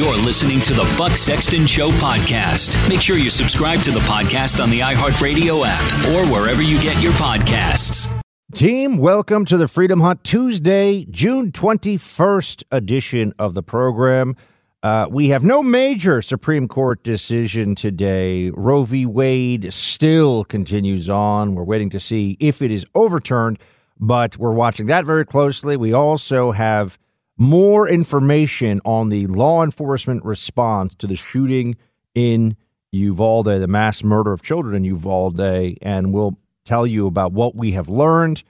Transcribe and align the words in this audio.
You're 0.00 0.16
listening 0.16 0.60
to 0.60 0.72
the 0.72 0.94
Buck 0.96 1.12
Sexton 1.12 1.66
Show 1.66 1.90
podcast. 1.90 2.88
Make 2.88 3.02
sure 3.02 3.18
you 3.18 3.28
subscribe 3.28 3.80
to 3.80 3.90
the 3.90 4.00
podcast 4.00 4.58
on 4.58 4.70
the 4.70 4.80
iHeartRadio 4.80 5.62
app 5.66 6.08
or 6.08 6.26
wherever 6.32 6.62
you 6.62 6.80
get 6.80 7.02
your 7.02 7.12
podcasts. 7.12 8.10
Team, 8.54 8.96
welcome 8.96 9.44
to 9.44 9.58
the 9.58 9.68
Freedom 9.68 10.00
Hunt 10.00 10.24
Tuesday, 10.24 11.04
June 11.10 11.52
21st 11.52 12.64
edition 12.70 13.34
of 13.38 13.52
the 13.52 13.62
program. 13.62 14.36
Uh, 14.82 15.06
we 15.10 15.28
have 15.28 15.44
no 15.44 15.62
major 15.62 16.22
Supreme 16.22 16.66
Court 16.66 17.02
decision 17.02 17.74
today. 17.74 18.48
Roe 18.48 18.84
v. 18.84 19.04
Wade 19.04 19.70
still 19.70 20.46
continues 20.46 21.10
on. 21.10 21.54
We're 21.54 21.64
waiting 21.64 21.90
to 21.90 22.00
see 22.00 22.38
if 22.40 22.62
it 22.62 22.70
is 22.70 22.86
overturned, 22.94 23.58
but 23.98 24.38
we're 24.38 24.54
watching 24.54 24.86
that 24.86 25.04
very 25.04 25.26
closely. 25.26 25.76
We 25.76 25.92
also 25.92 26.52
have 26.52 26.98
more 27.40 27.88
information 27.88 28.82
on 28.84 29.08
the 29.08 29.26
law 29.26 29.64
enforcement 29.64 30.22
response 30.26 30.94
to 30.94 31.06
the 31.06 31.16
shooting 31.16 31.74
in 32.14 32.54
Uvalde, 32.92 33.46
the 33.46 33.66
mass 33.66 34.04
murder 34.04 34.30
of 34.32 34.42
children 34.42 34.76
in 34.76 34.84
Uvalde, 34.84 35.78
and 35.80 36.12
we'll 36.12 36.36
tell 36.66 36.86
you 36.86 37.06
about 37.06 37.32
what 37.32 37.56
we 37.56 37.72
have 37.72 37.88
learned. 37.88 38.42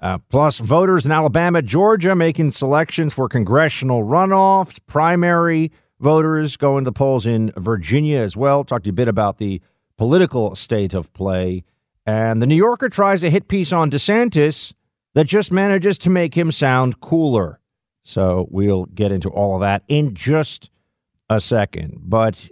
Uh, 0.00 0.18
plus, 0.28 0.58
voters 0.58 1.06
in 1.06 1.12
Alabama, 1.12 1.62
Georgia 1.62 2.16
making 2.16 2.50
selections 2.50 3.14
for 3.14 3.28
congressional 3.28 4.02
runoffs, 4.02 4.80
primary 4.88 5.70
voters 6.00 6.56
going 6.56 6.84
to 6.84 6.88
the 6.88 6.92
polls 6.92 7.24
in 7.24 7.52
Virginia 7.56 8.18
as 8.18 8.36
well. 8.36 8.64
Talk 8.64 8.82
to 8.82 8.88
you 8.88 8.92
a 8.92 8.94
bit 8.94 9.06
about 9.06 9.38
the 9.38 9.62
political 9.96 10.56
state 10.56 10.94
of 10.94 11.12
play. 11.12 11.62
And 12.04 12.42
the 12.42 12.48
New 12.48 12.56
Yorker 12.56 12.88
tries 12.88 13.22
a 13.22 13.30
hit 13.30 13.46
piece 13.46 13.72
on 13.72 13.88
DeSantis 13.88 14.72
that 15.14 15.26
just 15.26 15.52
manages 15.52 15.96
to 15.98 16.10
make 16.10 16.34
him 16.34 16.50
sound 16.50 16.98
cooler. 16.98 17.60
So 18.02 18.46
we'll 18.50 18.86
get 18.86 19.12
into 19.12 19.28
all 19.28 19.54
of 19.54 19.60
that 19.60 19.82
in 19.88 20.14
just 20.14 20.70
a 21.30 21.40
second. 21.40 21.98
But 22.02 22.48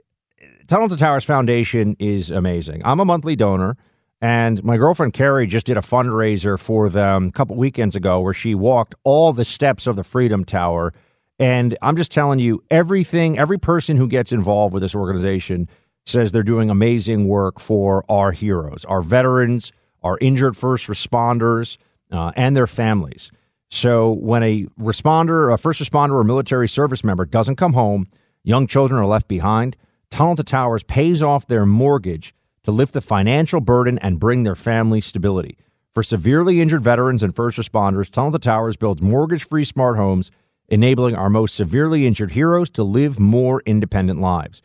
Tunnel 0.66 0.88
to 0.88 0.96
Towers 0.96 1.24
Foundation 1.24 1.96
is 1.98 2.30
amazing. 2.30 2.82
I'm 2.84 3.00
a 3.00 3.04
monthly 3.04 3.36
donor, 3.36 3.76
and 4.20 4.62
my 4.62 4.76
girlfriend 4.76 5.12
Carrie 5.12 5.46
just 5.46 5.66
did 5.66 5.76
a 5.76 5.80
fundraiser 5.82 6.58
for 6.58 6.88
them 6.88 7.26
a 7.28 7.32
couple 7.32 7.56
weekends 7.56 7.96
ago 7.96 8.20
where 8.20 8.34
she 8.34 8.54
walked 8.54 8.94
all 9.02 9.32
the 9.32 9.44
steps 9.44 9.86
of 9.86 9.96
the 9.96 10.04
Freedom 10.04 10.44
Tower. 10.44 10.92
And 11.38 11.76
I'm 11.82 11.96
just 11.96 12.12
telling 12.12 12.38
you, 12.38 12.62
everything, 12.70 13.38
every 13.38 13.58
person 13.58 13.96
who 13.96 14.06
gets 14.06 14.30
involved 14.30 14.74
with 14.74 14.82
this 14.82 14.94
organization 14.94 15.68
says 16.06 16.32
they're 16.32 16.42
doing 16.42 16.70
amazing 16.70 17.28
work 17.28 17.58
for 17.58 18.04
our 18.08 18.30
heroes, 18.30 18.84
our 18.84 19.02
veterans, 19.02 19.72
our 20.02 20.18
injured 20.20 20.56
first 20.56 20.86
responders, 20.86 21.78
uh, 22.12 22.32
and 22.36 22.56
their 22.56 22.66
families. 22.66 23.30
So 23.70 24.12
when 24.12 24.42
a 24.42 24.66
responder, 24.80 25.52
a 25.52 25.56
first 25.56 25.80
responder, 25.80 26.12
or 26.12 26.24
military 26.24 26.68
service 26.68 27.04
member 27.04 27.24
doesn't 27.24 27.56
come 27.56 27.72
home, 27.72 28.08
young 28.42 28.66
children 28.66 29.00
are 29.00 29.06
left 29.06 29.28
behind. 29.28 29.76
Tunnel 30.10 30.36
to 30.36 30.42
Towers 30.42 30.82
pays 30.82 31.22
off 31.22 31.46
their 31.46 31.64
mortgage 31.64 32.34
to 32.64 32.72
lift 32.72 32.94
the 32.94 33.00
financial 33.00 33.60
burden 33.60 33.98
and 34.00 34.18
bring 34.18 34.42
their 34.42 34.56
family 34.56 35.00
stability. 35.00 35.56
For 35.94 36.02
severely 36.02 36.60
injured 36.60 36.82
veterans 36.82 37.22
and 37.22 37.34
first 37.34 37.58
responders, 37.58 38.10
Tunnel 38.10 38.32
to 38.32 38.38
Towers 38.38 38.76
builds 38.76 39.02
mortgage 39.02 39.44
free 39.44 39.64
smart 39.64 39.96
homes, 39.96 40.30
enabling 40.68 41.14
our 41.14 41.30
most 41.30 41.54
severely 41.54 42.06
injured 42.06 42.32
heroes 42.32 42.70
to 42.70 42.82
live 42.82 43.20
more 43.20 43.62
independent 43.66 44.20
lives. 44.20 44.62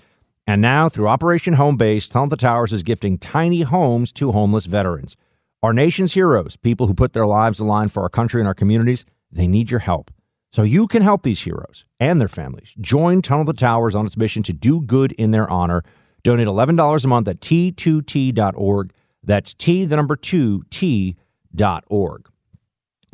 And 0.48 0.62
now, 0.62 0.90
through 0.90 1.08
Operation 1.08 1.54
Home 1.54 1.78
Base, 1.78 2.10
Tunnel 2.10 2.30
to 2.30 2.38
Towers 2.38 2.74
is 2.74 2.84
gifting 2.84 3.18
tiny 3.18 3.62
homes 3.62 4.12
to 4.14 4.32
homeless 4.32 4.66
veterans. 4.66 5.16
Our 5.66 5.74
nation's 5.74 6.14
heroes, 6.14 6.56
people 6.56 6.86
who 6.86 6.94
put 6.94 7.14
their 7.14 7.26
lives 7.26 7.60
aligned 7.60 7.92
for 7.92 8.04
our 8.04 8.10
country 8.10 8.40
and 8.40 8.48
our 8.48 8.54
communities, 8.54 9.04
they 9.32 9.48
need 9.48 9.72
your 9.72 9.80
help. 9.80 10.12
So 10.54 10.62
you 10.62 10.86
can 10.86 11.02
help 11.02 11.24
these 11.24 11.42
heroes 11.42 11.86
and 12.00 12.22
their 12.22 12.28
families. 12.28 12.76
Join 12.80 13.24
Tunnel 13.24 13.46
the 13.46 13.54
Towers 13.54 13.96
on 13.96 14.06
its 14.06 14.16
mission 14.16 14.44
to 14.44 14.54
do 14.54 14.82
good 14.82 15.14
in 15.14 15.32
their 15.32 15.50
honor. 15.50 15.84
Donate 16.22 16.46
$11 16.46 17.04
a 17.04 17.08
month 17.08 17.28
at 17.28 17.40
t2t.org. 17.40 18.94
That's 19.24 19.56
T, 19.56 19.86
the 19.86 19.96
number 19.96 20.16
two, 20.16 20.62
T.org. 20.70 22.30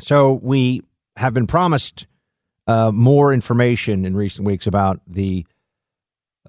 So 0.01 0.33
we 0.43 0.81
have 1.15 1.33
been 1.33 1.47
promised 1.47 2.05
uh, 2.67 2.91
more 2.91 3.33
information 3.33 4.03
in 4.03 4.17
recent 4.17 4.45
weeks 4.45 4.67
about 4.67 4.99
the 5.07 5.45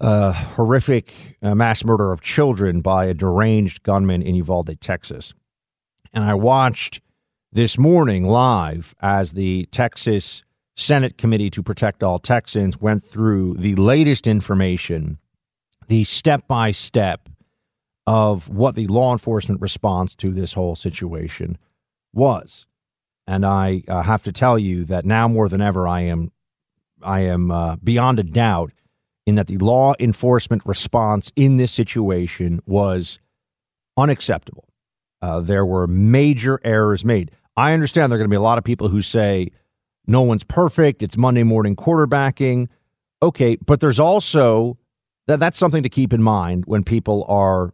uh, 0.01 0.33
horrific 0.33 1.13
uh, 1.41 1.55
mass 1.55 1.85
murder 1.85 2.11
of 2.11 2.19
children 2.19 2.81
by 2.81 3.05
a 3.05 3.13
deranged 3.13 3.83
gunman 3.83 4.21
in 4.21 4.35
Uvalde, 4.35 4.77
Texas. 4.81 5.33
And 6.13 6.23
I 6.23 6.35
watched 6.35 7.01
this 7.51 7.77
morning 7.77 8.23
live 8.23 8.93
as 9.01 9.33
the 9.33 9.65
Texas 9.71 10.43
Senate 10.75 11.17
Committee 11.17 11.49
to 11.49 11.63
Protect 11.63 12.03
All 12.03 12.19
Texans 12.19 12.79
went 12.79 13.03
through 13.03 13.55
the 13.55 13.73
latest 13.75 14.27
information, 14.27 15.17
the 15.87 16.03
step 16.03 16.47
by 16.47 16.71
step 16.71 17.29
of 18.05 18.47
what 18.47 18.75
the 18.75 18.85
law 18.87 19.11
enforcement 19.11 19.59
response 19.59 20.13
to 20.15 20.31
this 20.31 20.53
whole 20.53 20.75
situation 20.75 21.57
was. 22.13 22.67
And 23.25 23.43
I 23.43 23.81
uh, 23.87 24.03
have 24.03 24.23
to 24.23 24.31
tell 24.31 24.59
you 24.59 24.83
that 24.85 25.05
now 25.05 25.27
more 25.27 25.49
than 25.49 25.61
ever, 25.61 25.87
I 25.87 26.01
am, 26.01 26.31
I 27.01 27.21
am 27.21 27.49
uh, 27.49 27.77
beyond 27.77 28.19
a 28.19 28.23
doubt 28.23 28.71
in 29.25 29.35
that 29.35 29.47
the 29.47 29.57
law 29.57 29.93
enforcement 29.99 30.61
response 30.65 31.31
in 31.35 31.57
this 31.57 31.71
situation 31.71 32.61
was 32.67 33.19
unacceptable. 33.97 34.67
Uh, 35.23 35.39
there 35.39 35.65
were 35.65 35.87
major 35.87 36.59
errors 36.65 37.05
made. 37.05 37.31
I 37.55 37.71
understand 37.71 38.11
there 38.11 38.17
are 38.17 38.19
going 38.19 38.29
to 38.29 38.33
be 38.33 38.35
a 38.35 38.41
lot 38.41 38.57
of 38.57 38.65
people 38.65 38.89
who 38.89 39.01
say 39.01 39.51
no 40.05 40.21
one's 40.21 40.43
perfect. 40.43 41.01
It's 41.01 41.15
Monday 41.15 41.43
morning 41.43 41.77
quarterbacking. 41.77 42.67
Okay, 43.21 43.55
but 43.55 43.79
there's 43.79 44.01
also 44.01 44.77
that 45.27 45.39
that's 45.39 45.57
something 45.57 45.81
to 45.81 45.87
keep 45.87 46.11
in 46.11 46.21
mind 46.21 46.65
when 46.65 46.83
people 46.83 47.25
are 47.29 47.73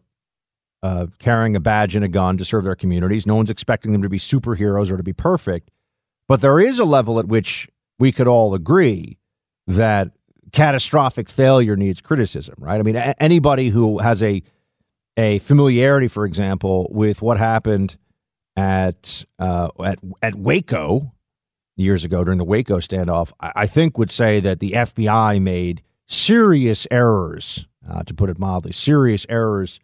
uh, 0.84 1.08
carrying 1.18 1.56
a 1.56 1.60
badge 1.60 1.96
and 1.96 2.06
a 2.06 2.08
gun 2.08 2.38
to 2.38 2.46
serve 2.46 2.66
their 2.66 2.76
communities. 2.76 3.26
No 3.26 3.34
one's 3.34 3.50
expecting 3.50 3.94
them 3.94 4.04
to 4.04 4.10
be 4.10 4.20
superheroes 4.20 4.92
or 4.92 4.98
to 4.98 5.02
be 5.04 5.12
perfect, 5.14 5.72
but 6.28 6.42
there 6.42 6.60
is 6.60 6.78
a 6.78 6.86
level 6.86 7.18
at 7.18 7.26
which 7.28 7.68
we 7.98 8.12
could 8.12 8.28
all 8.28 8.54
agree 8.54 9.18
that 9.66 10.12
catastrophic 10.52 11.28
failure 11.30 11.76
needs 11.76 12.00
criticism, 12.00 12.54
right? 12.60 12.80
I 12.80 12.84
mean, 12.84 12.96
a- 12.96 13.16
anybody 13.20 13.70
who 13.70 13.98
has 13.98 14.22
a 14.22 14.44
a 15.20 15.40
familiarity, 15.40 16.08
for 16.08 16.26
example, 16.26 16.88
with 16.92 17.22
what 17.22 17.38
happened 17.38 17.98
at 18.56 19.26
uh, 19.38 19.70
at 19.84 20.00
at 20.22 20.36
Waco 20.36 21.12
years 21.76 22.06
ago 22.06 22.24
during 22.24 22.38
the 22.38 22.46
Waco 22.46 22.78
standoff, 22.78 23.34
I, 23.40 23.52
I 23.56 23.66
think 23.68 23.98
would 23.98 24.12
say 24.12 24.40
that 24.40 24.62
the 24.62 24.72
FBI 24.72 25.42
made 25.42 25.82
serious 26.08 26.88
errors, 26.90 27.68
uh, 27.88 28.04
to 28.04 28.14
put 28.14 28.30
it 28.30 28.40
mildly, 28.40 28.72
serious 28.72 29.26
errors 29.28 29.82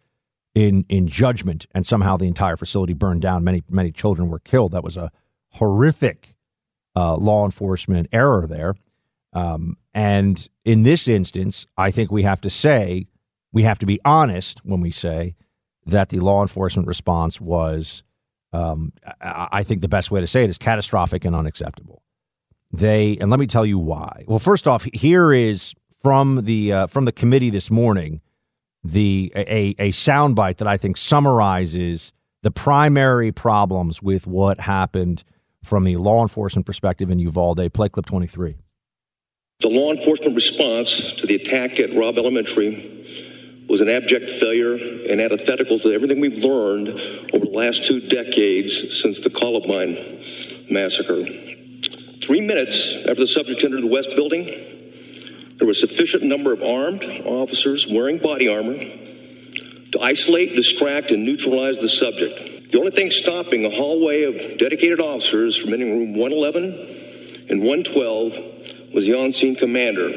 in 0.54 0.86
in 0.88 1.06
judgment, 1.06 1.66
and 1.72 1.86
somehow 1.86 2.16
the 2.16 2.26
entire 2.26 2.56
facility 2.56 2.94
burned 2.94 3.20
down. 3.20 3.44
Many 3.44 3.62
many 3.68 3.92
children 3.92 4.30
were 4.30 4.40
killed. 4.40 4.72
That 4.72 4.84
was 4.84 4.96
a 4.96 5.12
horrific 5.50 6.34
uh, 6.96 7.14
law 7.16 7.44
enforcement 7.44 8.08
error 8.10 8.46
there. 8.46 8.74
Um, 9.34 9.76
and 9.92 10.48
in 10.64 10.82
this 10.82 11.06
instance, 11.06 11.66
I 11.76 11.90
think 11.90 12.10
we 12.10 12.22
have 12.22 12.40
to 12.40 12.48
say 12.48 13.06
we 13.56 13.62
have 13.62 13.78
to 13.78 13.86
be 13.86 13.98
honest 14.04 14.60
when 14.66 14.82
we 14.82 14.90
say 14.90 15.34
that 15.86 16.10
the 16.10 16.20
law 16.20 16.42
enforcement 16.42 16.86
response 16.86 17.40
was. 17.40 18.02
Um, 18.52 18.92
I 19.22 19.62
think 19.62 19.80
the 19.80 19.88
best 19.88 20.10
way 20.10 20.20
to 20.20 20.26
say 20.26 20.44
it 20.44 20.50
is 20.50 20.58
catastrophic 20.58 21.24
and 21.24 21.34
unacceptable. 21.34 22.02
They 22.70 23.16
and 23.18 23.30
let 23.30 23.40
me 23.40 23.46
tell 23.46 23.64
you 23.64 23.78
why. 23.78 24.24
Well, 24.26 24.38
first 24.38 24.68
off, 24.68 24.86
here 24.92 25.32
is 25.32 25.72
from 26.00 26.44
the 26.44 26.72
uh, 26.72 26.86
from 26.88 27.06
the 27.06 27.12
committee 27.12 27.48
this 27.48 27.70
morning 27.70 28.20
the 28.84 29.32
a 29.34 29.74
a 29.78 29.90
soundbite 29.92 30.58
that 30.58 30.68
I 30.68 30.76
think 30.76 30.98
summarizes 30.98 32.12
the 32.42 32.50
primary 32.50 33.32
problems 33.32 34.02
with 34.02 34.26
what 34.26 34.60
happened 34.60 35.24
from 35.64 35.84
the 35.84 35.96
law 35.96 36.20
enforcement 36.22 36.66
perspective 36.66 37.10
in 37.10 37.18
Uvalde. 37.20 37.72
Play 37.72 37.88
clip 37.88 38.04
twenty 38.04 38.26
three. 38.26 38.56
The 39.60 39.68
law 39.68 39.92
enforcement 39.92 40.34
response 40.34 41.14
to 41.14 41.26
the 41.26 41.36
attack 41.36 41.80
at 41.80 41.94
Robb 41.94 42.18
Elementary 42.18 43.35
was 43.68 43.80
an 43.80 43.88
abject 43.88 44.30
failure 44.30 44.74
and 44.74 45.20
antithetical 45.20 45.78
to 45.80 45.92
everything 45.92 46.20
we've 46.20 46.44
learned 46.44 46.88
over 47.32 47.44
the 47.44 47.52
last 47.52 47.84
two 47.84 48.00
decades 48.00 49.00
since 49.00 49.18
the 49.20 49.30
Columbine 49.30 50.22
massacre. 50.70 51.24
Three 52.20 52.40
minutes 52.40 52.96
after 52.98 53.14
the 53.14 53.26
subject 53.26 53.64
entered 53.64 53.82
the 53.82 53.88
West 53.88 54.10
Building, 54.14 54.46
there 55.56 55.66
was 55.66 55.80
sufficient 55.80 56.22
number 56.22 56.52
of 56.52 56.62
armed 56.62 57.04
officers 57.24 57.86
wearing 57.88 58.18
body 58.18 58.48
armor 58.48 58.78
to 59.92 60.00
isolate, 60.02 60.54
distract, 60.54 61.10
and 61.10 61.24
neutralize 61.24 61.78
the 61.78 61.88
subject. 61.88 62.70
The 62.70 62.78
only 62.78 62.90
thing 62.90 63.10
stopping 63.10 63.64
a 63.64 63.70
hallway 63.70 64.24
of 64.24 64.58
dedicated 64.58 65.00
officers 65.00 65.56
from 65.56 65.72
entering 65.72 65.98
room 65.98 66.14
111 66.14 67.46
and 67.48 67.60
112 67.60 68.92
was 68.92 69.06
the 69.06 69.18
on 69.18 69.32
scene 69.32 69.56
commander, 69.56 70.08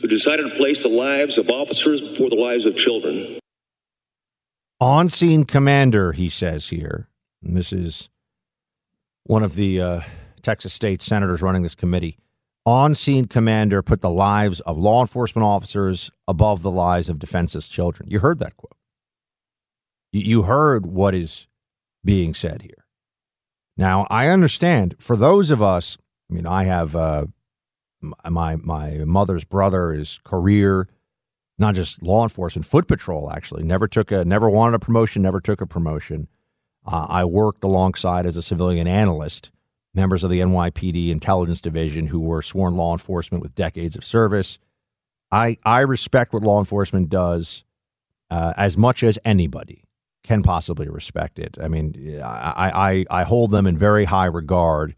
who 0.00 0.08
decided 0.08 0.48
to 0.48 0.54
place 0.56 0.82
the 0.82 0.88
lives 0.88 1.38
of 1.38 1.50
officers 1.50 2.00
before 2.00 2.28
the 2.28 2.36
lives 2.36 2.64
of 2.64 2.76
children. 2.76 3.38
On 4.80 5.08
scene 5.08 5.44
commander, 5.44 6.12
he 6.12 6.28
says 6.28 6.68
here. 6.68 7.08
And 7.42 7.56
this 7.56 7.72
is 7.72 8.08
one 9.24 9.42
of 9.42 9.54
the 9.54 9.80
uh, 9.80 10.00
Texas 10.42 10.72
state 10.72 11.02
senators 11.02 11.42
running 11.42 11.62
this 11.62 11.74
committee. 11.74 12.18
On 12.64 12.94
scene 12.94 13.26
commander 13.26 13.82
put 13.82 14.02
the 14.02 14.10
lives 14.10 14.60
of 14.60 14.76
law 14.76 15.00
enforcement 15.00 15.44
officers 15.44 16.10
above 16.26 16.62
the 16.62 16.70
lives 16.70 17.08
of 17.08 17.18
defenseless 17.18 17.68
children. 17.68 18.08
You 18.10 18.20
heard 18.20 18.38
that 18.40 18.56
quote. 18.56 18.76
You 20.12 20.42
heard 20.42 20.86
what 20.86 21.14
is 21.14 21.46
being 22.04 22.34
said 22.34 22.62
here. 22.62 22.86
Now, 23.76 24.06
I 24.10 24.28
understand 24.28 24.96
for 24.98 25.16
those 25.16 25.50
of 25.50 25.62
us, 25.62 25.98
I 26.30 26.34
mean, 26.34 26.46
I 26.46 26.64
have 26.64 26.94
uh, 26.94 27.26
my 28.00 28.56
my 28.56 28.98
mother's 29.04 29.44
brother 29.44 29.92
is 29.92 30.20
career 30.24 30.88
not 31.58 31.74
just 31.74 32.02
law 32.02 32.22
enforcement 32.22 32.64
foot 32.64 32.86
patrol 32.86 33.30
actually. 33.32 33.64
Never 33.64 33.88
took 33.88 34.12
a 34.12 34.24
never 34.24 34.48
wanted 34.48 34.74
a 34.74 34.78
promotion 34.78 35.22
never 35.22 35.40
took 35.40 35.60
a 35.60 35.66
promotion. 35.66 36.28
Uh, 36.86 37.06
i 37.08 37.24
worked 37.24 37.64
alongside 37.64 38.24
as 38.24 38.36
a 38.36 38.42
civilian 38.42 38.86
analyst 38.86 39.50
members 39.94 40.22
of 40.22 40.30
the 40.30 40.40
nypd 40.40 41.10
intelligence 41.10 41.60
division 41.60 42.06
who 42.06 42.20
were 42.20 42.40
sworn 42.40 42.76
law 42.76 42.92
enforcement 42.92 43.42
with 43.42 43.54
decades 43.54 43.96
of 43.96 44.04
service. 44.04 44.58
I 45.30 45.58
i 45.64 45.80
respect 45.80 46.32
what 46.32 46.42
law 46.42 46.60
enforcement 46.60 47.08
does 47.08 47.64
uh, 48.30 48.52
as 48.56 48.76
much 48.76 49.02
as 49.02 49.18
anybody 49.24 49.84
can 50.22 50.42
possibly 50.42 50.88
respect 50.88 51.38
it. 51.38 51.56
I 51.60 51.66
mean 51.66 52.20
I, 52.22 53.04
I 53.10 53.20
i 53.20 53.22
hold 53.24 53.50
them 53.50 53.66
in 53.66 53.76
very 53.76 54.04
high 54.04 54.26
regard 54.26 54.94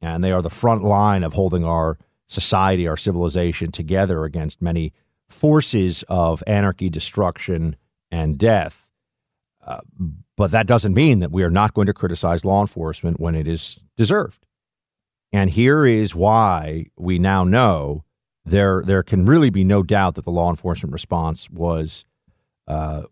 and 0.00 0.24
they 0.24 0.32
are 0.32 0.42
the 0.42 0.50
front 0.50 0.82
line 0.82 1.22
of 1.22 1.32
holding 1.32 1.64
our 1.64 1.98
society, 2.34 2.86
our 2.88 2.96
civilization 2.96 3.70
together 3.70 4.24
against 4.24 4.60
many 4.60 4.92
forces 5.28 6.04
of 6.08 6.42
anarchy, 6.46 6.90
destruction, 6.90 7.76
and 8.10 8.38
death. 8.38 8.86
Uh, 9.66 9.80
but 10.36 10.50
that 10.50 10.66
doesn't 10.66 10.94
mean 10.94 11.20
that 11.20 11.32
we 11.32 11.42
are 11.42 11.50
not 11.50 11.72
going 11.74 11.86
to 11.86 11.94
criticize 11.94 12.44
law 12.44 12.60
enforcement 12.60 13.18
when 13.18 13.34
it 13.34 13.48
is 13.48 13.78
deserved. 13.96 14.44
And 15.32 15.50
here 15.50 15.86
is 15.86 16.14
why 16.14 16.86
we 16.96 17.18
now 17.18 17.44
know 17.44 18.04
there 18.44 18.82
there 18.84 19.02
can 19.02 19.24
really 19.24 19.50
be 19.50 19.64
no 19.64 19.82
doubt 19.82 20.14
that 20.14 20.24
the 20.24 20.30
law 20.30 20.50
enforcement 20.50 20.92
response 20.92 21.48
was 21.50 22.04
uh, 22.68 23.04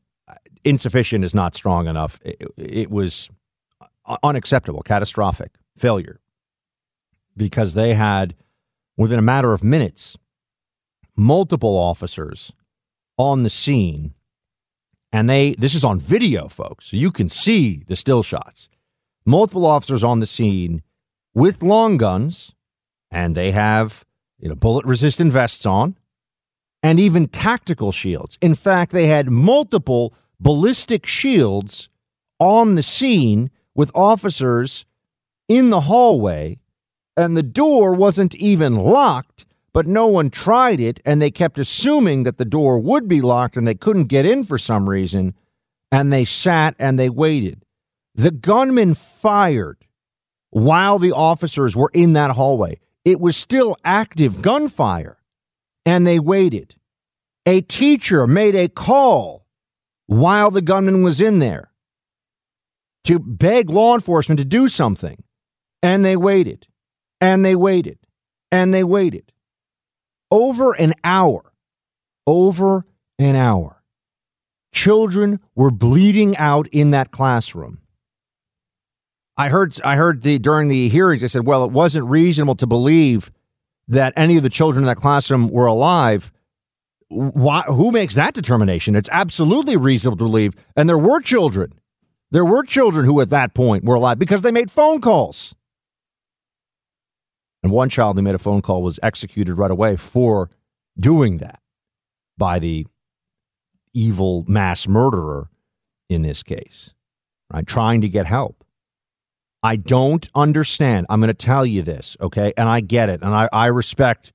insufficient 0.62 1.24
is 1.24 1.34
not 1.34 1.54
strong 1.54 1.88
enough. 1.88 2.20
It, 2.22 2.42
it 2.58 2.90
was 2.90 3.30
unacceptable, 4.22 4.82
catastrophic 4.82 5.52
failure 5.76 6.20
because 7.36 7.74
they 7.74 7.94
had 7.94 8.34
within 8.96 9.18
a 9.18 9.22
matter 9.22 9.52
of 9.52 9.64
minutes, 9.64 10.16
multiple 11.16 11.76
officers 11.76 12.52
on 13.18 13.42
the 13.42 13.50
scene. 13.50 14.14
And 15.12 15.28
they, 15.28 15.54
this 15.54 15.74
is 15.74 15.84
on 15.84 16.00
video, 16.00 16.48
folks, 16.48 16.86
so 16.86 16.96
you 16.96 17.10
can 17.10 17.28
see 17.28 17.84
the 17.86 17.96
still 17.96 18.22
shots. 18.22 18.68
Multiple 19.26 19.66
officers 19.66 20.02
on 20.02 20.20
the 20.20 20.26
scene 20.26 20.82
with 21.34 21.62
long 21.62 21.96
guns, 21.96 22.54
and 23.10 23.34
they 23.34 23.52
have 23.52 24.04
you 24.38 24.48
know, 24.48 24.54
bullet 24.54 24.84
resistant 24.84 25.32
vests 25.32 25.66
on, 25.66 25.96
and 26.82 26.98
even 26.98 27.28
tactical 27.28 27.92
shields. 27.92 28.36
In 28.40 28.54
fact, 28.54 28.92
they 28.92 29.06
had 29.06 29.30
multiple 29.30 30.14
ballistic 30.40 31.06
shields 31.06 31.88
on 32.40 32.74
the 32.74 32.82
scene 32.82 33.50
with 33.74 33.90
officers 33.94 34.84
in 35.48 35.70
the 35.70 35.82
hallway 35.82 36.58
and 37.16 37.36
the 37.36 37.42
door 37.42 37.94
wasn't 37.94 38.34
even 38.36 38.76
locked, 38.76 39.44
but 39.72 39.86
no 39.86 40.06
one 40.06 40.30
tried 40.30 40.80
it, 40.80 41.00
and 41.04 41.20
they 41.20 41.30
kept 41.30 41.58
assuming 41.58 42.24
that 42.24 42.38
the 42.38 42.44
door 42.44 42.78
would 42.78 43.08
be 43.08 43.20
locked 43.20 43.56
and 43.56 43.66
they 43.66 43.74
couldn't 43.74 44.04
get 44.04 44.26
in 44.26 44.44
for 44.44 44.58
some 44.58 44.88
reason, 44.88 45.34
and 45.90 46.12
they 46.12 46.24
sat 46.24 46.74
and 46.78 46.98
they 46.98 47.10
waited. 47.10 47.64
The 48.14 48.30
gunman 48.30 48.94
fired 48.94 49.78
while 50.50 50.98
the 50.98 51.12
officers 51.12 51.74
were 51.74 51.90
in 51.94 52.12
that 52.12 52.32
hallway. 52.32 52.78
It 53.04 53.20
was 53.20 53.36
still 53.36 53.76
active 53.84 54.42
gunfire, 54.42 55.18
and 55.86 56.06
they 56.06 56.18
waited. 56.18 56.76
A 57.46 57.62
teacher 57.62 58.26
made 58.26 58.54
a 58.54 58.68
call 58.68 59.46
while 60.06 60.50
the 60.50 60.62
gunman 60.62 61.02
was 61.02 61.20
in 61.20 61.38
there 61.38 61.72
to 63.04 63.18
beg 63.18 63.70
law 63.70 63.94
enforcement 63.94 64.38
to 64.38 64.44
do 64.44 64.68
something, 64.68 65.24
and 65.82 66.04
they 66.04 66.16
waited. 66.16 66.66
And 67.22 67.44
they 67.44 67.54
waited 67.54 67.98
and 68.50 68.74
they 68.74 68.82
waited 68.82 69.32
over 70.32 70.72
an 70.72 70.92
hour, 71.04 71.52
over 72.26 72.84
an 73.18 73.36
hour. 73.36 73.80
Children 74.72 75.38
were 75.54 75.70
bleeding 75.70 76.36
out 76.36 76.66
in 76.72 76.90
that 76.90 77.12
classroom. 77.12 77.78
I 79.36 79.50
heard 79.50 79.80
I 79.84 79.94
heard 79.96 80.22
the 80.22 80.38
during 80.38 80.66
the 80.66 80.88
hearings 80.88 81.20
they 81.20 81.28
said, 81.28 81.46
well, 81.46 81.64
it 81.64 81.70
wasn't 81.70 82.06
reasonable 82.06 82.56
to 82.56 82.66
believe 82.66 83.30
that 83.86 84.12
any 84.16 84.36
of 84.36 84.42
the 84.42 84.50
children 84.50 84.82
in 84.82 84.86
that 84.88 84.96
classroom 84.96 85.48
were 85.48 85.66
alive. 85.66 86.32
Why, 87.08 87.62
who 87.66 87.92
makes 87.92 88.14
that 88.14 88.34
determination? 88.34 88.96
It's 88.96 89.08
absolutely 89.12 89.76
reasonable 89.76 90.16
to 90.18 90.24
believe. 90.24 90.54
And 90.76 90.88
there 90.88 90.98
were 90.98 91.20
children. 91.20 91.72
There 92.30 92.44
were 92.44 92.64
children 92.64 93.04
who 93.04 93.20
at 93.20 93.28
that 93.30 93.54
point 93.54 93.84
were 93.84 93.96
alive 93.96 94.18
because 94.18 94.42
they 94.42 94.50
made 94.50 94.70
phone 94.70 95.00
calls. 95.00 95.54
And 97.62 97.70
one 97.70 97.88
child 97.88 98.16
who 98.16 98.22
made 98.22 98.34
a 98.34 98.38
phone 98.38 98.62
call 98.62 98.82
was 98.82 98.98
executed 99.02 99.54
right 99.54 99.70
away 99.70 99.96
for 99.96 100.50
doing 100.98 101.38
that 101.38 101.60
by 102.36 102.58
the 102.58 102.86
evil 103.94 104.44
mass 104.48 104.88
murderer 104.88 105.48
in 106.08 106.22
this 106.22 106.42
case, 106.42 106.92
right? 107.52 107.66
Trying 107.66 108.00
to 108.00 108.08
get 108.08 108.26
help. 108.26 108.64
I 109.62 109.76
don't 109.76 110.28
understand. 110.34 111.06
I'm 111.08 111.20
going 111.20 111.28
to 111.28 111.34
tell 111.34 111.64
you 111.64 111.82
this, 111.82 112.16
okay? 112.20 112.52
And 112.56 112.68
I 112.68 112.80
get 112.80 113.08
it. 113.08 113.22
And 113.22 113.32
I, 113.32 113.48
I 113.52 113.66
respect 113.66 114.32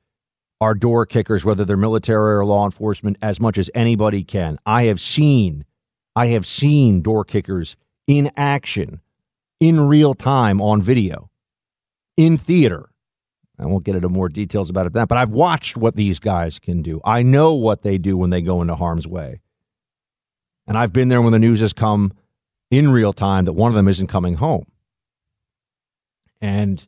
our 0.61 0.73
door 0.73 1.05
kickers, 1.05 1.43
whether 1.43 1.65
they're 1.65 1.77
military 1.77 2.35
or 2.35 2.45
law 2.45 2.65
enforcement, 2.65 3.17
as 3.21 3.39
much 3.39 3.57
as 3.57 3.69
anybody 3.75 4.23
can. 4.23 4.57
I 4.65 4.83
have 4.83 5.01
seen, 5.01 5.65
I 6.15 6.27
have 6.27 6.47
seen 6.47 7.01
door 7.01 7.25
kickers 7.25 7.75
in 8.07 8.31
action, 8.37 9.01
in 9.59 9.87
real 9.87 10.13
time 10.13 10.61
on 10.61 10.81
video, 10.81 11.29
in 12.15 12.37
theater. 12.37 12.89
I 13.59 13.65
won't 13.65 13.83
get 13.83 13.95
into 13.95 14.09
more 14.09 14.29
details 14.29 14.69
about 14.69 14.85
it 14.85 14.93
that, 14.93 15.07
but 15.07 15.17
I've 15.17 15.31
watched 15.31 15.77
what 15.77 15.95
these 15.95 16.19
guys 16.19 16.59
can 16.59 16.81
do. 16.81 17.01
I 17.03 17.23
know 17.23 17.55
what 17.55 17.81
they 17.81 17.97
do 17.97 18.15
when 18.15 18.29
they 18.29 18.41
go 18.41 18.61
into 18.61 18.75
harm's 18.75 19.07
way. 19.07 19.41
And 20.67 20.77
I've 20.77 20.93
been 20.93 21.07
there 21.09 21.21
when 21.21 21.33
the 21.33 21.39
news 21.39 21.61
has 21.61 21.73
come 21.73 22.13
in 22.69 22.91
real 22.91 23.13
time 23.13 23.45
that 23.45 23.53
one 23.53 23.71
of 23.71 23.75
them 23.75 23.87
isn't 23.87 24.07
coming 24.07 24.35
home. 24.35 24.65
And 26.39 26.85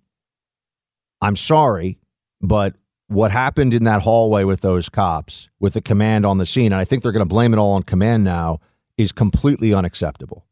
I'm 1.21 1.35
sorry, 1.35 1.97
but 2.41 2.75
what 3.07 3.31
happened 3.31 3.73
in 3.73 3.85
that 3.85 4.01
hallway 4.03 4.43
with 4.43 4.61
those 4.61 4.89
cops, 4.89 5.49
with 5.59 5.73
the 5.73 5.81
command 5.81 6.25
on 6.25 6.37
the 6.37 6.45
scene, 6.45 6.71
and 6.71 6.79
I 6.79 6.85
think 6.85 7.01
they're 7.01 7.11
going 7.11 7.25
to 7.25 7.29
blame 7.29 7.53
it 7.53 7.57
all 7.57 7.71
on 7.71 7.83
command 7.83 8.23
now, 8.23 8.59
is 8.97 9.11
completely 9.11 9.73
unacceptable. 9.73 10.45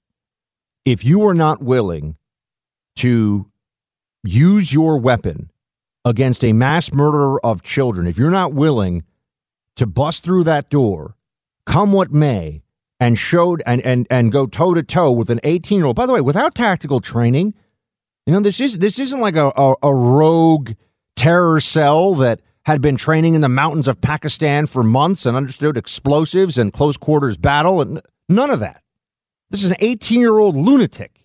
If 0.83 1.05
you 1.05 1.27
are 1.27 1.36
not 1.36 1.62
willing 1.62 2.15
to 2.95 3.51
use 4.24 4.74
your 4.74 4.97
weapon 4.97 5.51
against 6.08 6.44
a 6.44 6.54
mass 6.54 6.92
murderer 6.94 7.44
of 7.46 7.64
children, 7.64 8.08
if 8.08 8.18
you're 8.18 8.32
not 8.32 8.54
willing 8.54 9.04
to 9.76 9.86
bust 9.86 10.24
through 10.24 10.46
that 10.46 10.70
door, 10.70 11.16
come 11.66 11.92
what 11.92 12.12
may, 12.12 12.64
and 13.00 13.18
showed 13.18 13.62
and 13.66 13.82
and 13.82 14.08
and 14.10 14.32
go 14.32 14.48
toe 14.48 14.74
to 14.74 14.82
toe 14.82 15.12
with 15.12 15.30
an 15.30 15.40
18 15.44 15.78
year 15.78 15.86
old. 15.86 15.96
By 15.96 16.06
the 16.06 16.14
way, 16.14 16.22
without 16.22 16.56
tactical 16.56 17.02
training, 17.02 17.54
you 18.26 18.34
know, 18.34 18.40
this 18.40 18.60
is 18.60 18.80
this 18.80 19.00
isn't 19.00 19.20
like 19.20 19.36
a, 19.36 19.52
a, 19.56 19.76
a 19.84 19.94
rogue 19.94 20.72
terror 21.16 21.60
cell 21.60 22.16
that 22.16 22.42
had 22.64 22.82
been 22.82 22.96
training 22.96 23.36
in 23.36 23.42
the 23.42 23.50
mountains 23.50 23.88
of 23.88 24.02
Pakistan 24.02 24.66
for 24.66 24.84
months 24.84 25.26
and 25.26 25.38
understood 25.38 25.78
explosives 25.78 26.58
and 26.58 26.74
close 26.74 26.98
quarters 26.98 27.38
battle 27.38 27.82
and 27.82 28.02
none 28.30 28.50
of 28.50 28.60
that. 28.62 28.82
This 29.50 29.64
is 29.64 29.70
an 29.70 29.78
18 29.80 30.20
year 30.20 30.38
old 30.38 30.56
lunatic. 30.56 31.16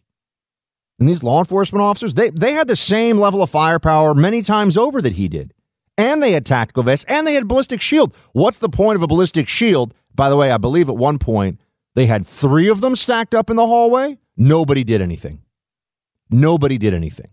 And 1.02 1.08
these 1.08 1.24
law 1.24 1.40
enforcement 1.40 1.82
officers, 1.82 2.14
they, 2.14 2.30
they 2.30 2.52
had 2.52 2.68
the 2.68 2.76
same 2.76 3.18
level 3.18 3.42
of 3.42 3.50
firepower 3.50 4.14
many 4.14 4.40
times 4.40 4.76
over 4.76 5.02
that 5.02 5.14
he 5.14 5.26
did. 5.26 5.52
And 5.98 6.22
they 6.22 6.30
had 6.30 6.46
tactical 6.46 6.84
vests 6.84 7.04
and 7.08 7.26
they 7.26 7.34
had 7.34 7.48
ballistic 7.48 7.80
shield. 7.80 8.14
What's 8.34 8.58
the 8.58 8.68
point 8.68 8.94
of 8.94 9.02
a 9.02 9.08
ballistic 9.08 9.48
shield? 9.48 9.94
By 10.14 10.30
the 10.30 10.36
way, 10.36 10.52
I 10.52 10.58
believe 10.58 10.88
at 10.88 10.96
one 10.96 11.18
point 11.18 11.58
they 11.96 12.06
had 12.06 12.24
three 12.24 12.68
of 12.68 12.80
them 12.80 12.94
stacked 12.94 13.34
up 13.34 13.50
in 13.50 13.56
the 13.56 13.66
hallway. 13.66 14.16
Nobody 14.36 14.84
did 14.84 15.00
anything. 15.00 15.42
Nobody 16.30 16.78
did 16.78 16.94
anything. 16.94 17.30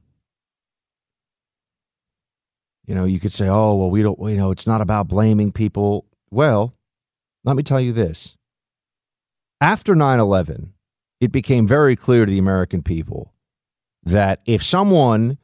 You 2.87 2.95
know, 2.95 3.05
you 3.05 3.19
could 3.19 3.33
say, 3.33 3.47
oh, 3.47 3.75
well, 3.75 3.91
we 3.91 4.01
don't, 4.01 4.19
you 4.19 4.37
know, 4.37 4.49
it's 4.49 4.65
not 4.65 4.81
about 4.81 5.07
blaming 5.07 5.51
people. 5.51 6.07
Well, 6.31 6.73
let 7.43 7.55
me 7.55 7.61
tell 7.61 7.79
you 7.79 7.93
this. 7.93 8.35
After 9.61 9.93
9 9.93 10.19
11, 10.19 10.73
it 11.21 11.31
became 11.31 11.67
very 11.67 11.95
clear 11.95 12.25
to 12.25 12.31
the 12.31 12.39
American 12.39 12.81
people 12.81 13.31
that 14.03 14.41
if 14.45 14.63
someone 14.63 15.37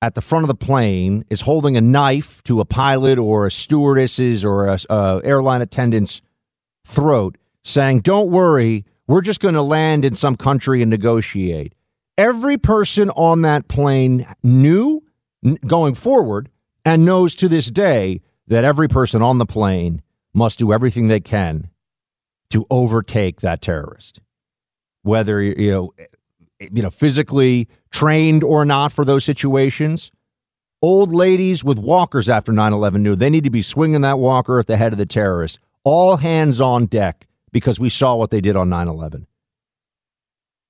at 0.00 0.14
the 0.14 0.20
front 0.20 0.44
of 0.44 0.48
the 0.48 0.54
plane 0.54 1.24
is 1.30 1.40
holding 1.40 1.76
a 1.76 1.80
knife 1.80 2.42
to 2.44 2.60
a 2.60 2.64
pilot 2.64 3.18
or 3.18 3.46
a 3.46 3.50
stewardess's 3.50 4.44
or 4.44 4.66
a, 4.66 4.78
a 4.88 5.20
airline 5.24 5.62
attendant's 5.62 6.22
throat, 6.86 7.36
saying, 7.64 8.00
"Don't 8.00 8.30
worry, 8.30 8.84
we're 9.06 9.20
just 9.20 9.40
going 9.40 9.54
to 9.54 9.62
land 9.62 10.04
in 10.04 10.14
some 10.14 10.36
country 10.36 10.82
and 10.82 10.90
negotiate." 10.90 11.74
Every 12.16 12.58
person 12.58 13.10
on 13.10 13.42
that 13.42 13.68
plane 13.68 14.26
knew 14.42 15.02
going 15.66 15.94
forward 15.94 16.48
and 16.84 17.04
knows 17.04 17.34
to 17.36 17.48
this 17.48 17.70
day 17.70 18.20
that 18.48 18.64
every 18.64 18.88
person 18.88 19.22
on 19.22 19.38
the 19.38 19.46
plane 19.46 20.02
must 20.34 20.58
do 20.58 20.72
everything 20.72 21.08
they 21.08 21.20
can 21.20 21.68
to 22.50 22.66
overtake 22.70 23.40
that 23.40 23.60
terrorist. 23.60 24.20
Whether 25.02 25.40
you 25.40 25.70
know 25.70 25.92
you 26.60 26.82
know 26.82 26.90
physically 26.90 27.68
trained 27.90 28.42
or 28.42 28.64
not 28.64 28.92
for 28.92 29.04
those 29.04 29.24
situations. 29.24 30.10
Old 30.80 31.12
ladies 31.12 31.64
with 31.64 31.78
walkers 31.78 32.28
after 32.28 32.52
9/11 32.52 33.02
knew 33.02 33.16
they 33.16 33.30
need 33.30 33.44
to 33.44 33.50
be 33.50 33.62
swinging 33.62 34.02
that 34.02 34.18
walker 34.18 34.58
at 34.58 34.66
the 34.66 34.76
head 34.76 34.92
of 34.92 34.98
the 34.98 35.06
terrorist. 35.06 35.58
All 35.84 36.16
hands 36.16 36.60
on 36.60 36.86
deck 36.86 37.26
because 37.52 37.80
we 37.80 37.88
saw 37.88 38.14
what 38.16 38.30
they 38.30 38.40
did 38.40 38.56
on 38.56 38.68
9/11 38.68 39.26